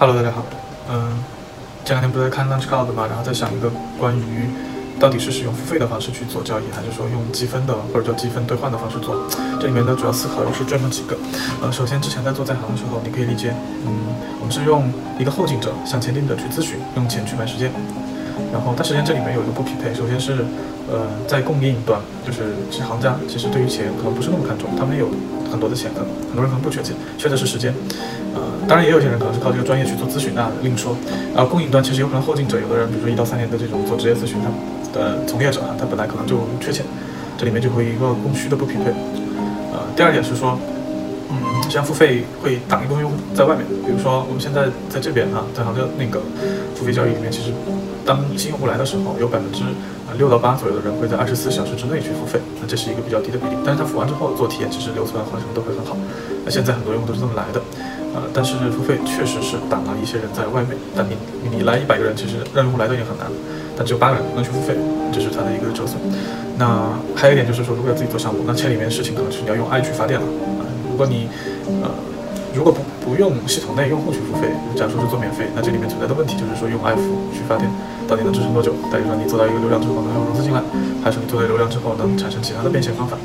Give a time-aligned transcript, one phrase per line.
[0.00, 0.42] Hello，大家好。
[0.88, 1.22] 嗯，
[1.84, 4.48] 这两天不是在看 Lunch Cloud 嘛，然后在想一个关于
[4.98, 9.14] 到底是使用付费的方式去做交易，还是说用积分的或者叫积分兑换的方式做。
[9.60, 11.14] 这里面的主要思考又是这么几个。
[11.60, 13.54] 呃，首先之前在做在行的时候，你可以理解，
[13.84, 13.92] 嗯，
[14.40, 17.70] 我们是用一个后进者向前进者去咨询，用钱去买时间。
[18.52, 19.94] 然后，但实际上这里面有一个不匹配。
[19.94, 20.44] 首先是，
[20.90, 25.08] 呃，在供应端，就是其实行家其实对于钱可能不是那么看重，他们有
[25.50, 27.74] 很多的钱，可能很多人可能不缺钱，缺的是时间。
[28.34, 30.96] 呃，当然也有些人可能是靠这个专业去做咨询，那另说。
[31.34, 36.84] 然后供应端其实有可能后进者，有的人比如说一到三年的这种做职业咨询，他的从业者啊，他本来可能就缺钱，
[37.36, 38.90] 这里面就会一个供需的不匹配。
[39.72, 40.58] 呃，第二点是说，
[41.70, 46.20] 嗯，这样付费会挡一部分用户在外面，比如说我们现在在这边啊，在杭州那个
[46.74, 47.52] 付费交易里面，其实。
[48.00, 49.62] 当新用户来的时候，有百分之
[50.08, 53.54] 啊六到八左右的人会在二十四小时之内去付费，那这是一个比较低的比例。
[53.62, 55.94] 但是他付完之后做体验，其实留存啊或者什么都会很好。
[56.42, 57.60] 那现在很多用户都是这么来的，
[58.16, 60.74] 呃，但是付费确实是挡了一些人在外面。
[60.96, 61.14] 但你
[61.54, 63.28] 你来一百个人，其实让用户来都已经很难，
[63.76, 64.74] 但只有八个人能去付费，
[65.12, 66.00] 这是它的一个折损。
[66.56, 70.26] 那还有一点就是说，如果要自己做项目，那钱里面事情可能是你要用爱去发电了
[70.58, 70.66] 啊。
[70.90, 71.28] 如果你
[71.82, 71.90] 呃
[72.52, 77.70] 如果不不用系统内用户去付费，假如说是做免费，那这里面存在的问题就是说用爱付去发电。
[78.08, 78.72] 到底能支撑多久？
[78.90, 80.60] 比如说你做到一个流量之后能用融资进来，
[81.00, 83.16] 还是你做到流量之后能产生其他的变现方法？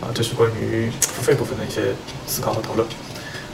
[0.00, 1.92] 啊，这是关于付费部分的一些
[2.24, 2.86] 思考和讨论。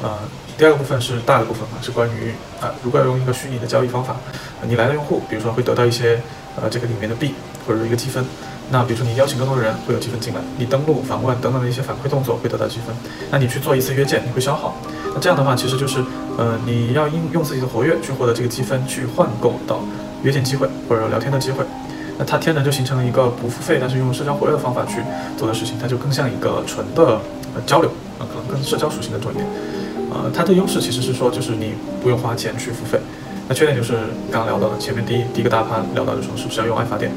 [0.00, 0.18] 呃，
[0.56, 4.14] 第二个部分是大的部分嘛，是关于啊，如果要用一个虚拟的交易方法，
[4.62, 6.20] 你来的用户，比如说会得到一些
[6.54, 7.34] 呃这个里面的币
[7.66, 8.24] 或者一个积分。
[8.72, 12.96] 那比如说你邀请更多的人会有积分进来，你登录访问等等的一些反馈动作会得到积分。
[13.30, 14.74] 那你去做一次约见，你会消耗。
[15.14, 16.02] 那这样的话，其实就是
[16.38, 19.78] 呃你要应用自己的活跃去获得这个积分，去换购到。
[20.22, 21.64] 约见机会或者聊天的机会，
[22.16, 25.02] 那它天然就形成了一个不付费，但是用社交活跃的方法去
[25.36, 27.20] 做的事情，它就更像一个纯的
[27.56, 29.44] 呃交流，啊，可能更社交属性的重一点。
[30.12, 33.00] 呃，它的优势其实是说，就是你不用花钱去付费，
[33.48, 33.94] 那缺点就是
[34.30, 37.10] 刚刚聊到的前面第一第一个大盘聊到的说，是不是要用爱发电？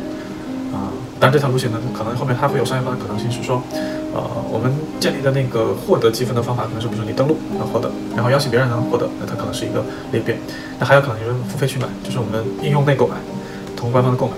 [0.74, 0.90] 啊，
[1.20, 3.62] 当然这条路线呢，可能后面它会有商业化的可能性，是说。
[4.16, 9.84] 呃，我们建立的那个获得积分的方法，可能是比如说你登录能获得，然后邀请别人能获得，那它可能是一个
[10.14, 10.40] 裂变。
[10.80, 13.18] 那还有可能就是付费去买，就是我们应用内购买，
[13.76, 14.34] 同官方的购买。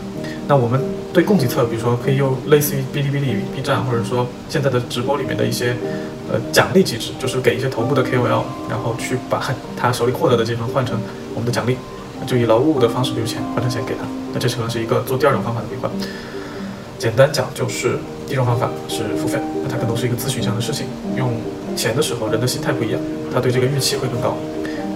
[0.47, 0.81] 那我们
[1.13, 5.77] 对供给侧，比如说可以用类似于哔哩哔哩、B 站，或者说现在的直播里面的一些
[6.33, 9.39] 呃奖励机制，就是给一些头部的 KOL，然后去把
[9.79, 10.99] 他手里获得的积分换成
[11.35, 11.77] 我们的奖励，
[12.25, 14.07] 就以劳务的方式，比如钱换成钱给他。
[14.33, 15.87] 那这可能是一个做第二种方法的规划。
[16.99, 20.87] 简单讲就是，第一种方法是付费，那它更多是一个咨询上的事情。
[21.15, 21.31] 用
[21.75, 22.99] 钱的时候，人的心态不一样，
[23.31, 24.35] 他对这个预期会更高。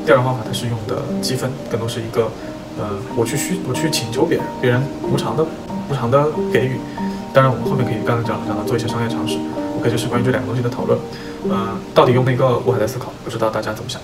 [0.04, 2.24] 第二种方法，它是用的积分，更多是一个，
[2.80, 5.46] 呃，我去需我去请求别人，别人无偿的
[5.90, 6.80] 无偿的给予。
[7.34, 9.38] 当然，我们后面可以刚才讲讲到做一些商业尝试。
[9.78, 10.98] OK，就是关于这两个东西的讨论。
[11.46, 14.02] 嗯，到底用哪个，我还在思考，不知道大家怎么想。